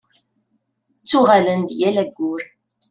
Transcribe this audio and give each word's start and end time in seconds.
Ttuɣalen-d 1.01 1.69
yal 1.79 1.97
aggur. 2.03 2.41